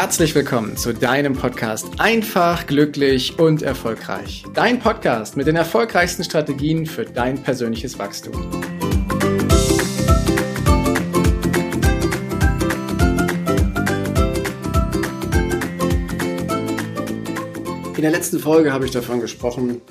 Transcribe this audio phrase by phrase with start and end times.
[0.00, 4.44] herzlich willkommen zu deinem Podcast Einfach, glücklich und erfolgreich.
[4.54, 8.32] Dein Podcast mit den erfolgreichsten Strategien für dein persönliches Wachstum.
[17.94, 19.82] In der letzten Folge habe ich davon gesprochen,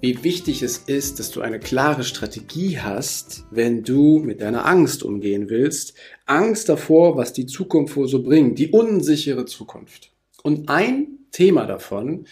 [0.00, 5.02] wie wichtig es ist, dass du eine klare Strategie hast, wenn du mit deiner Angst
[5.02, 5.94] umgehen willst.
[6.26, 10.12] Angst davor, was die Zukunft wohl so bringt, die unsichere Zukunft.
[10.42, 12.24] Und ein Thema davon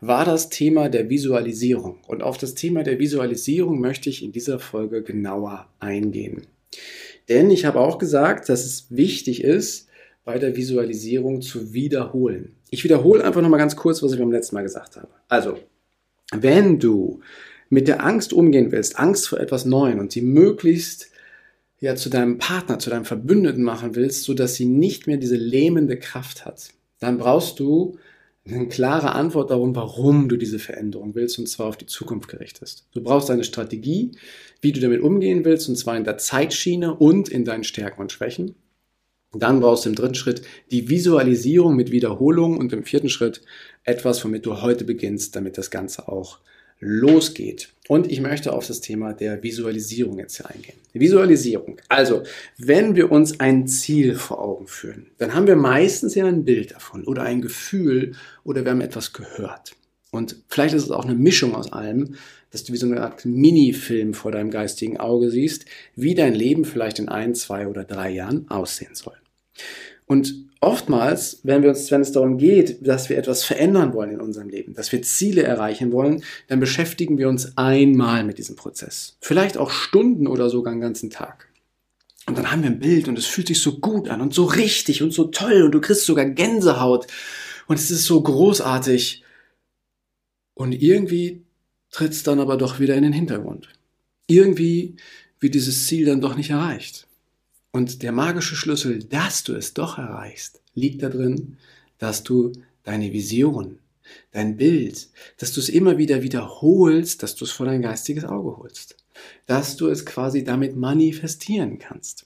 [0.00, 1.98] war das Thema der Visualisierung.
[2.06, 6.46] Und auf das Thema der Visualisierung möchte ich in dieser Folge genauer eingehen.
[7.28, 9.88] Denn ich habe auch gesagt, dass es wichtig ist,
[10.24, 12.56] bei der Visualisierung zu wiederholen.
[12.70, 15.08] Ich wiederhole einfach nochmal ganz kurz, was ich beim letzten Mal gesagt habe.
[15.28, 15.58] Also,
[16.32, 17.20] wenn du
[17.68, 21.10] mit der Angst umgehen willst, Angst vor etwas Neuem und sie möglichst
[21.80, 25.36] ja zu deinem Partner, zu deinem Verbündeten machen willst, so dass sie nicht mehr diese
[25.36, 26.70] lähmende Kraft hat,
[27.00, 27.98] dann brauchst du
[28.48, 32.84] eine klare Antwort darum, warum du diese Veränderung willst, und zwar auf die Zukunft gerichtet.
[32.92, 34.12] Du brauchst eine Strategie,
[34.60, 38.12] wie du damit umgehen willst, und zwar in der Zeitschiene und in deinen Stärken und
[38.12, 38.54] Schwächen.
[39.38, 43.42] Dann brauchst du im dritten Schritt die Visualisierung mit Wiederholung und im vierten Schritt
[43.84, 46.38] etwas, womit du heute beginnst, damit das Ganze auch
[46.80, 47.70] losgeht.
[47.88, 50.76] Und ich möchte auf das Thema der Visualisierung jetzt hier eingehen.
[50.92, 51.78] Visualisierung.
[51.88, 52.22] Also,
[52.58, 56.72] wenn wir uns ein Ziel vor Augen führen, dann haben wir meistens ja ein Bild
[56.72, 58.12] davon oder ein Gefühl
[58.44, 59.74] oder wir haben etwas gehört.
[60.10, 62.16] Und vielleicht ist es auch eine Mischung aus allem,
[62.50, 66.64] dass du wie so eine Art Mini-Film vor deinem geistigen Auge siehst, wie dein Leben
[66.64, 69.16] vielleicht in ein, zwei oder drei Jahren aussehen soll.
[70.06, 74.20] Und oftmals, wenn, wir uns, wenn es darum geht, dass wir etwas verändern wollen in
[74.20, 79.16] unserem Leben, dass wir Ziele erreichen wollen, dann beschäftigen wir uns einmal mit diesem Prozess.
[79.20, 81.48] Vielleicht auch Stunden oder sogar einen ganzen Tag.
[82.26, 84.44] Und dann haben wir ein Bild und es fühlt sich so gut an und so
[84.44, 87.06] richtig und so toll und du kriegst sogar Gänsehaut
[87.68, 89.22] und es ist so großartig.
[90.54, 91.44] Und irgendwie
[91.90, 93.68] tritt es dann aber doch wieder in den Hintergrund.
[94.26, 94.96] Irgendwie
[95.38, 97.05] wird dieses Ziel dann doch nicht erreicht.
[97.76, 101.58] Und der magische Schlüssel, dass du es doch erreichst, liegt darin,
[101.98, 102.52] dass du
[102.84, 103.80] deine Vision,
[104.32, 108.56] dein Bild, dass du es immer wieder wiederholst, dass du es vor dein geistiges Auge
[108.56, 108.96] holst,
[109.44, 112.24] dass du es quasi damit manifestieren kannst.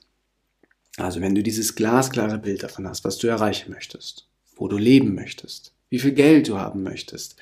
[0.98, 5.16] Also wenn du dieses glasklare Bild davon hast, was du erreichen möchtest, wo du leben
[5.16, 7.34] möchtest, wie viel Geld du haben möchtest,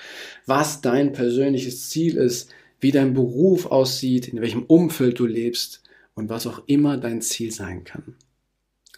[0.46, 2.48] was dein persönliches Ziel ist,
[2.80, 5.82] wie dein Beruf aussieht, in welchem Umfeld du lebst,
[6.18, 8.16] und was auch immer dein Ziel sein kann,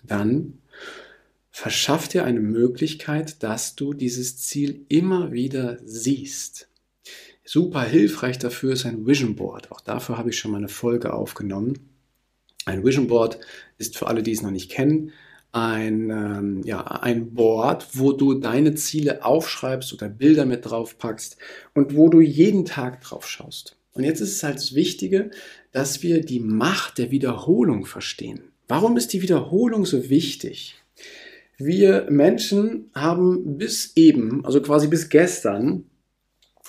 [0.03, 0.59] dann
[1.51, 6.69] verschaff dir eine Möglichkeit, dass du dieses Ziel immer wieder siehst.
[7.45, 9.71] Super hilfreich dafür ist ein Vision Board.
[9.71, 11.79] Auch dafür habe ich schon mal eine Folge aufgenommen.
[12.65, 13.39] Ein Vision Board
[13.77, 15.13] ist für alle, die es noch nicht kennen,
[15.53, 21.37] ein, ähm, ja, ein Board, wo du deine Ziele aufschreibst oder Bilder mit drauf packst
[21.75, 23.77] und wo du jeden Tag drauf schaust.
[23.93, 25.31] Und jetzt ist es halt das Wichtige,
[25.73, 28.53] dass wir die Macht der Wiederholung verstehen.
[28.69, 30.77] Warum ist die Wiederholung so wichtig?
[31.59, 35.90] Wir Menschen haben bis eben, also quasi bis gestern,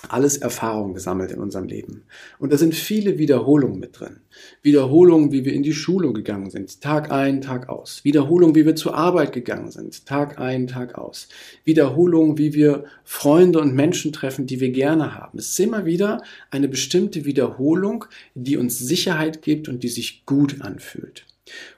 [0.08, 2.04] alles Erfahrung gesammelt in unserem Leben.
[2.38, 4.20] Und da sind viele Wiederholungen mit drin.
[4.62, 8.04] Wiederholungen, wie wir in die Schule gegangen sind, Tag ein, Tag aus.
[8.04, 11.28] Wiederholungen, wie wir zur Arbeit gegangen sind, Tag ein, Tag aus.
[11.64, 15.38] Wiederholungen, wie wir Freunde und Menschen treffen, die wir gerne haben.
[15.38, 20.60] Es ist immer wieder eine bestimmte Wiederholung, die uns Sicherheit gibt und die sich gut
[20.60, 21.26] anfühlt.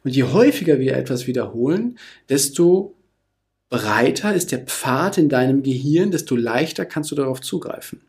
[0.03, 1.99] Und je häufiger wir etwas wiederholen,
[2.29, 2.95] desto
[3.71, 8.01] breiter ist der Pfad in deinem Gehirn, desto leichter kannst du darauf zugreifen.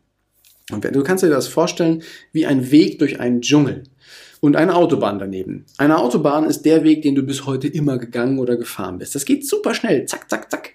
[0.72, 3.84] Und du kannst dir das vorstellen wie ein Weg durch einen Dschungel
[4.40, 5.64] und eine Autobahn daneben.
[5.78, 9.14] Eine Autobahn ist der Weg, den du bis heute immer gegangen oder gefahren bist.
[9.14, 10.72] Das geht super schnell, zack, zack, zack,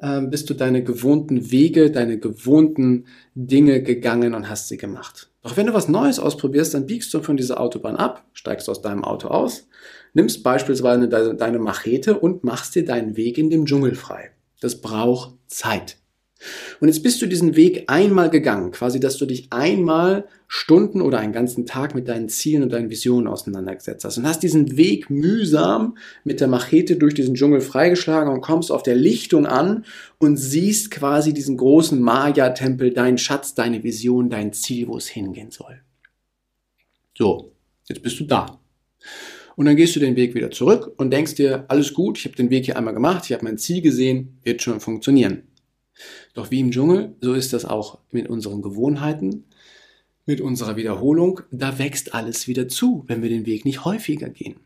[0.00, 5.30] ähm, bist du deine gewohnten Wege, deine gewohnten Dinge gegangen und hast sie gemacht.
[5.42, 8.80] Doch wenn du was Neues ausprobierst, dann biegst du von dieser Autobahn ab, steigst aus
[8.80, 9.68] deinem Auto aus,
[10.14, 14.30] nimmst beispielsweise deine Machete und machst dir deinen Weg in dem Dschungel frei.
[14.60, 15.96] Das braucht Zeit.
[16.80, 21.18] Und jetzt bist du diesen Weg einmal gegangen, quasi, dass du dich einmal Stunden oder
[21.18, 25.08] einen ganzen Tag mit deinen Zielen und deinen Visionen auseinandergesetzt hast und hast diesen Weg
[25.08, 29.84] mühsam mit der Machete durch diesen Dschungel freigeschlagen und kommst auf der Lichtung an
[30.18, 35.50] und siehst quasi diesen großen Maya-Tempel, deinen Schatz, deine Vision, dein Ziel, wo es hingehen
[35.50, 35.80] soll.
[37.16, 37.52] So,
[37.88, 38.58] jetzt bist du da.
[39.56, 42.36] Und dann gehst du den Weg wieder zurück und denkst dir, alles gut, ich habe
[42.36, 45.44] den Weg hier einmal gemacht, ich habe mein Ziel gesehen, wird schon funktionieren.
[46.34, 49.44] Doch wie im Dschungel, so ist das auch mit unseren Gewohnheiten,
[50.26, 51.40] mit unserer Wiederholung.
[51.50, 54.56] Da wächst alles wieder zu, wenn wir den Weg nicht häufiger gehen.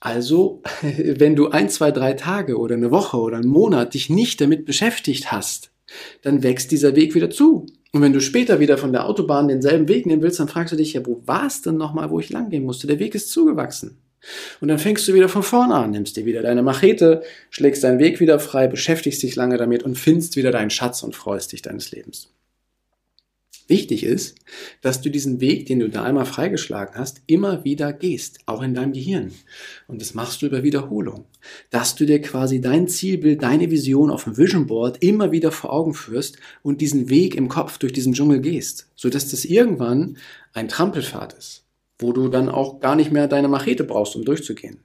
[0.00, 4.40] Also, wenn du ein, zwei, drei Tage oder eine Woche oder einen Monat dich nicht
[4.40, 5.70] damit beschäftigt hast,
[6.22, 7.66] dann wächst dieser Weg wieder zu.
[7.92, 10.76] Und wenn du später wieder von der Autobahn denselben Weg nehmen willst, dann fragst du
[10.76, 12.86] dich ja, wo war es denn nochmal, wo ich langgehen musste?
[12.86, 13.98] Der Weg ist zugewachsen.
[14.60, 17.98] Und dann fängst du wieder von vorne an, nimmst dir wieder deine Machete, schlägst deinen
[17.98, 21.62] Weg wieder frei, beschäftigst dich lange damit und findest wieder deinen Schatz und freust dich
[21.62, 22.28] deines Lebens.
[23.68, 24.34] Wichtig ist,
[24.80, 28.74] dass du diesen Weg, den du da einmal freigeschlagen hast, immer wieder gehst, auch in
[28.74, 29.32] deinem Gehirn.
[29.86, 31.24] Und das machst du über Wiederholung.
[31.70, 35.72] Dass du dir quasi dein Zielbild, deine Vision auf dem Vision Board immer wieder vor
[35.72, 40.18] Augen führst und diesen Weg im Kopf durch diesen Dschungel gehst, sodass das irgendwann
[40.52, 41.61] ein Trampelpfad ist
[42.02, 44.78] wo du dann auch gar nicht mehr deine Machete brauchst, um durchzugehen.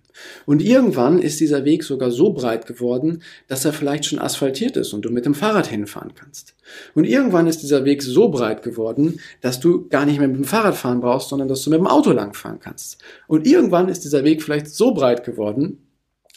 [0.45, 4.93] Und irgendwann ist dieser Weg sogar so breit geworden, dass er vielleicht schon asphaltiert ist
[4.93, 6.55] und du mit dem Fahrrad hinfahren kannst.
[6.95, 10.45] Und irgendwann ist dieser Weg so breit geworden, dass du gar nicht mehr mit dem
[10.45, 12.97] Fahrrad fahren brauchst, sondern dass du mit dem Auto langfahren kannst.
[13.27, 15.83] Und irgendwann ist dieser Weg vielleicht so breit geworden,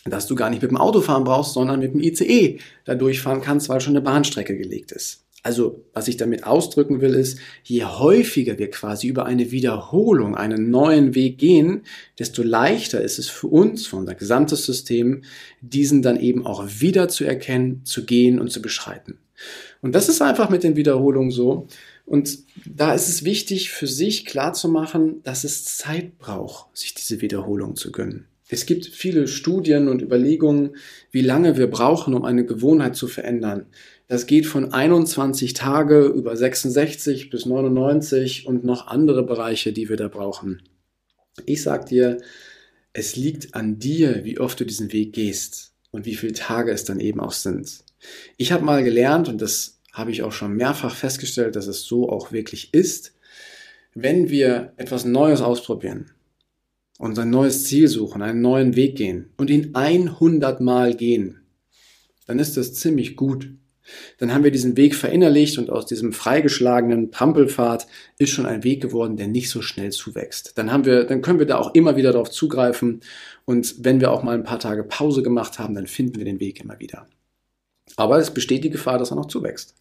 [0.04, 3.42] dass du gar nicht mit dem Auto fahren brauchst, sondern mit dem ICE da durchfahren
[3.42, 5.24] kannst, weil schon eine Bahnstrecke gelegt ist.
[5.42, 10.70] Also, was ich damit ausdrücken will, ist, je häufiger wir quasi über eine Wiederholung einen
[10.70, 11.82] neuen Weg gehen,
[12.18, 15.22] desto leichter ist es für uns, für unser gesamtes System,
[15.62, 19.18] diesen dann eben auch wieder zu erkennen, zu gehen und zu beschreiten.
[19.80, 21.66] Und das ist einfach mit den Wiederholungen so.
[22.04, 27.76] Und da ist es wichtig, für sich klarzumachen, dass es Zeit braucht, sich diese Wiederholung
[27.76, 28.26] zu gönnen.
[28.50, 30.76] Es gibt viele Studien und Überlegungen,
[31.12, 33.66] wie lange wir brauchen, um eine Gewohnheit zu verändern.
[34.10, 39.96] Das geht von 21 Tage über 66 bis 99 und noch andere Bereiche, die wir
[39.96, 40.62] da brauchen.
[41.46, 42.18] Ich sag dir,
[42.92, 46.82] es liegt an dir, wie oft du diesen Weg gehst und wie viele Tage es
[46.82, 47.84] dann eben auch sind.
[48.36, 52.10] Ich habe mal gelernt, und das habe ich auch schon mehrfach festgestellt, dass es so
[52.10, 53.14] auch wirklich ist,
[53.94, 56.10] wenn wir etwas Neues ausprobieren,
[56.98, 61.42] und ein neues Ziel suchen, einen neuen Weg gehen und ihn 100 Mal gehen,
[62.26, 63.50] dann ist das ziemlich gut
[64.18, 67.86] dann haben wir diesen Weg verinnerlicht und aus diesem freigeschlagenen Trampelpfad
[68.18, 70.56] ist schon ein Weg geworden, der nicht so schnell zuwächst.
[70.56, 73.00] Dann haben wir, dann können wir da auch immer wieder darauf zugreifen
[73.44, 76.40] und wenn wir auch mal ein paar Tage Pause gemacht haben, dann finden wir den
[76.40, 77.06] Weg immer wieder.
[77.96, 79.74] Aber es besteht die Gefahr, dass er noch zuwächst.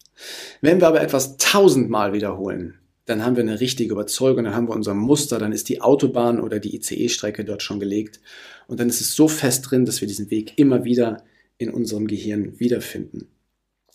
[0.60, 2.74] Wenn wir aber etwas tausendmal wiederholen,
[3.06, 6.40] dann haben wir eine richtige Überzeugung, dann haben wir unser Muster, dann ist die Autobahn
[6.40, 8.20] oder die ICE-Strecke dort schon gelegt
[8.66, 11.24] und dann ist es so fest drin, dass wir diesen Weg immer wieder
[11.58, 13.28] in unserem Gehirn wiederfinden.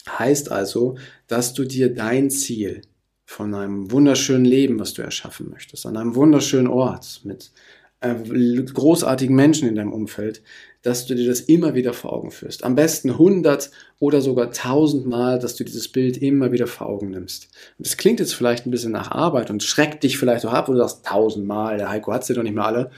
[0.07, 0.97] Heißt also,
[1.27, 2.81] dass du dir dein Ziel
[3.25, 7.51] von einem wunderschönen Leben, was du erschaffen möchtest, an einem wunderschönen Ort mit
[8.01, 10.43] äh, großartigen Menschen in deinem Umfeld,
[10.83, 12.63] dass du dir das immer wieder vor Augen führst.
[12.63, 17.09] Am besten 100 oder sogar 1000 Mal, dass du dieses Bild immer wieder vor Augen
[17.09, 17.47] nimmst.
[17.79, 20.73] Das klingt jetzt vielleicht ein bisschen nach Arbeit und schreckt dich vielleicht auch ab, wo
[20.73, 22.91] du sagst 1000 Mal, der Heiko hat sie doch nicht mehr alle.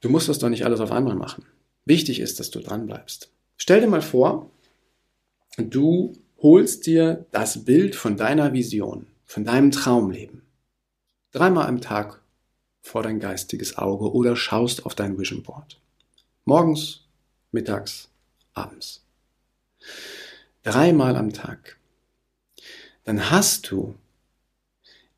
[0.00, 1.44] Du musst das doch nicht alles auf einmal machen.
[1.86, 3.30] Wichtig ist, dass du dran bleibst.
[3.56, 4.50] Stell dir mal vor,
[5.58, 10.42] Du holst dir das Bild von deiner Vision, von deinem Traumleben.
[11.32, 12.22] Dreimal am Tag
[12.80, 15.80] vor dein geistiges Auge oder schaust auf dein Vision Board.
[16.44, 17.04] Morgens,
[17.50, 18.08] mittags,
[18.54, 19.04] abends.
[20.62, 21.76] Dreimal am Tag.
[23.02, 23.96] Dann hast du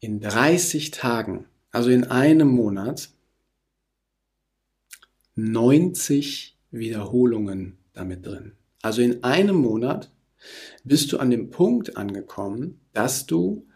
[0.01, 3.11] in 30 Tagen, also in einem Monat,
[5.35, 8.53] 90 Wiederholungen damit drin.
[8.81, 10.11] Also in einem Monat
[10.85, 13.67] bist du an dem Punkt angekommen, dass du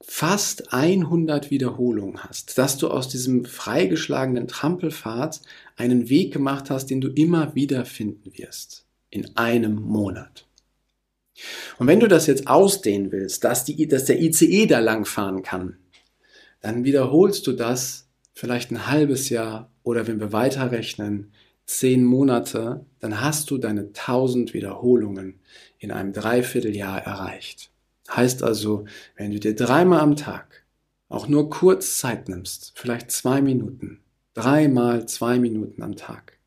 [0.00, 5.40] fast 100 Wiederholungen hast, dass du aus diesem freigeschlagenen Trampelpfad
[5.76, 8.86] einen Weg gemacht hast, den du immer wieder finden wirst.
[9.10, 10.46] In einem Monat.
[11.78, 15.78] Und wenn du das jetzt ausdehnen willst, dass, die, dass der ICE da langfahren kann,
[16.60, 21.32] dann wiederholst du das vielleicht ein halbes Jahr oder wenn wir weiterrechnen,
[21.66, 25.40] zehn Monate, dann hast du deine 1000 Wiederholungen
[25.78, 27.70] in einem Dreivierteljahr erreicht.
[28.08, 28.84] Heißt also,
[29.16, 30.64] wenn du dir dreimal am Tag
[31.08, 34.00] auch nur kurz Zeit nimmst, vielleicht zwei Minuten,
[34.34, 36.38] dreimal zwei Minuten am Tag,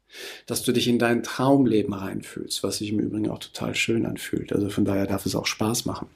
[0.48, 4.54] dass du dich in dein Traumleben reinfühlst, was sich im Übrigen auch total schön anfühlt.
[4.54, 6.08] Also von daher darf es auch Spaß machen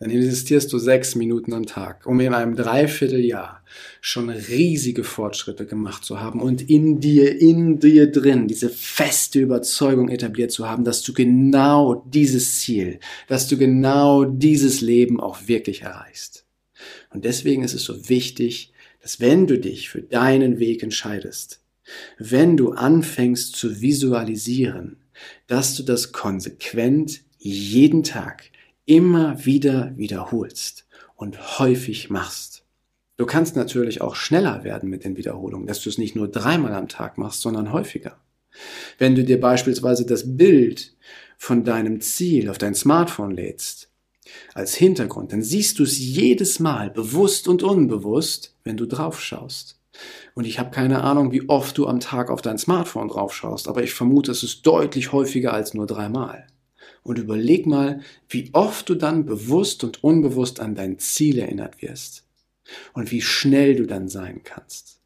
[0.00, 3.62] dann investierst du sechs Minuten am Tag, um in einem Dreivierteljahr
[4.00, 10.08] schon riesige Fortschritte gemacht zu haben und in dir, in dir drin diese feste Überzeugung
[10.08, 15.82] etabliert zu haben, dass du genau dieses Ziel, dass du genau dieses Leben auch wirklich
[15.82, 16.46] erreichst.
[17.10, 21.60] Und deswegen ist es so wichtig, dass wenn du dich für deinen Weg entscheidest,
[22.18, 24.96] wenn du anfängst zu visualisieren,
[25.46, 28.50] dass du das konsequent jeden Tag
[28.90, 32.64] immer wieder wiederholst und häufig machst.
[33.18, 36.74] Du kannst natürlich auch schneller werden mit den Wiederholungen, dass du es nicht nur dreimal
[36.74, 38.18] am Tag machst, sondern häufiger.
[38.98, 40.96] Wenn du dir beispielsweise das Bild
[41.38, 43.92] von deinem Ziel auf dein Smartphone lädst,
[44.54, 49.78] als Hintergrund, dann siehst du es jedes Mal, bewusst und unbewusst, wenn du drauf schaust.
[50.34, 53.68] Und ich habe keine Ahnung, wie oft du am Tag auf dein Smartphone drauf schaust,
[53.68, 56.48] aber ich vermute, es ist deutlich häufiger als nur dreimal.
[57.02, 62.24] Und überleg mal, wie oft du dann bewusst und unbewusst an dein Ziel erinnert wirst
[62.92, 65.00] und wie schnell du dann sein kannst.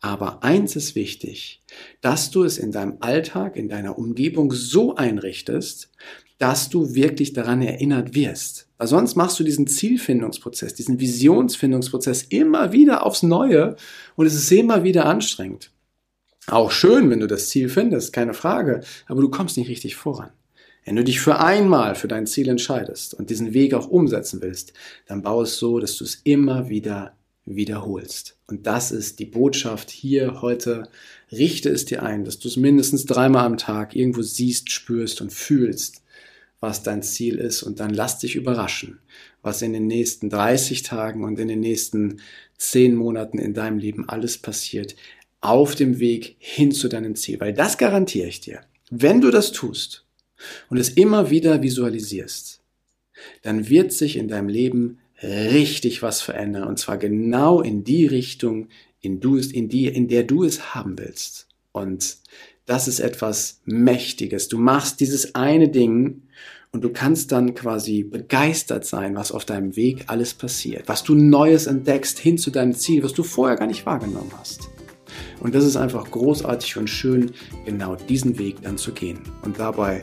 [0.00, 1.62] Aber eins ist wichtig,
[2.00, 5.90] dass du es in deinem Alltag, in deiner Umgebung so einrichtest,
[6.38, 8.66] dass du wirklich daran erinnert wirst.
[8.78, 13.76] Weil sonst machst du diesen Zielfindungsprozess, diesen Visionsfindungsprozess immer wieder aufs Neue
[14.16, 15.70] und es ist immer wieder anstrengend.
[16.46, 20.30] Auch schön, wenn du das Ziel findest, keine Frage, aber du kommst nicht richtig voran.
[20.90, 24.72] Wenn du dich für einmal für dein Ziel entscheidest und diesen Weg auch umsetzen willst,
[25.06, 28.36] dann baue es so, dass du es immer wieder wiederholst.
[28.48, 30.88] Und das ist die Botschaft hier heute.
[31.30, 35.32] Richte es dir ein, dass du es mindestens dreimal am Tag irgendwo siehst, spürst und
[35.32, 36.02] fühlst,
[36.58, 37.62] was dein Ziel ist.
[37.62, 38.98] Und dann lass dich überraschen,
[39.42, 42.20] was in den nächsten 30 Tagen und in den nächsten
[42.58, 44.96] 10 Monaten in deinem Leben alles passiert
[45.40, 47.38] auf dem Weg hin zu deinem Ziel.
[47.38, 48.62] Weil das garantiere ich dir.
[48.90, 50.04] Wenn du das tust,
[50.68, 52.60] und es immer wieder visualisierst,
[53.42, 56.64] dann wird sich in deinem Leben richtig was verändern.
[56.64, 58.68] Und zwar genau in die Richtung,
[59.00, 61.48] in, du es, in, die, in der du es haben willst.
[61.72, 62.18] Und
[62.66, 64.48] das ist etwas Mächtiges.
[64.48, 66.22] Du machst dieses eine Ding
[66.72, 71.14] und du kannst dann quasi begeistert sein, was auf deinem Weg alles passiert, was du
[71.14, 74.68] Neues entdeckst hin zu deinem Ziel, was du vorher gar nicht wahrgenommen hast.
[75.40, 77.32] Und das ist einfach großartig und schön,
[77.64, 80.02] genau diesen Weg dann zu gehen und dabei